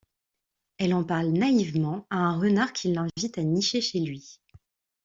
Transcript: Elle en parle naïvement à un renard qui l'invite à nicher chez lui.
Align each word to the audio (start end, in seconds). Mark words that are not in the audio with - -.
Elle 0.79 0.95
en 0.95 1.03
parle 1.03 1.27
naïvement 1.27 2.07
à 2.09 2.15
un 2.17 2.39
renard 2.39 2.73
qui 2.73 2.91
l'invite 2.91 3.37
à 3.37 3.43
nicher 3.43 3.81
chez 3.81 3.99
lui. 3.99 4.39